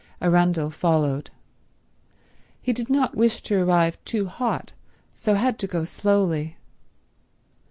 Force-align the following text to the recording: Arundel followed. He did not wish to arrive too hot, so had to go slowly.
Arundel 0.19 0.71
followed. 0.71 1.29
He 2.59 2.73
did 2.73 2.89
not 2.89 3.13
wish 3.13 3.39
to 3.41 3.61
arrive 3.61 4.03
too 4.03 4.25
hot, 4.25 4.73
so 5.13 5.35
had 5.35 5.59
to 5.59 5.67
go 5.67 5.83
slowly. 5.83 6.57